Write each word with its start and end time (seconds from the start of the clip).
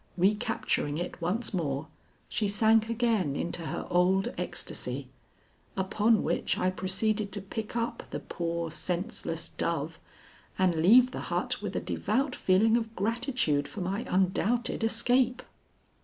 Recapturing 0.17 0.97
it 0.97 1.21
once 1.21 1.53
more, 1.53 1.85
she 2.27 2.47
sank 2.47 2.89
again 2.89 3.35
into 3.35 3.67
her 3.67 3.85
old 3.87 4.33
ecstasy, 4.35 5.09
upon 5.77 6.23
which 6.23 6.57
I 6.57 6.71
proceeded 6.71 7.31
to 7.33 7.39
pick 7.39 7.75
up 7.75 8.05
the 8.09 8.19
poor, 8.19 8.71
senseless 8.71 9.49
dove, 9.49 9.99
and 10.57 10.73
leave 10.73 11.11
the 11.11 11.19
hut 11.29 11.61
with 11.61 11.75
a 11.75 11.79
devout 11.79 12.33
feeling 12.35 12.77
of 12.77 12.95
gratitude 12.95 13.67
for 13.67 13.81
my 13.81 14.03
undoubted 14.09 14.83
escape. 14.83 15.43